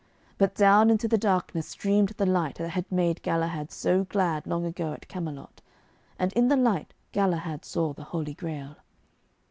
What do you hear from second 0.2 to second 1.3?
But down into the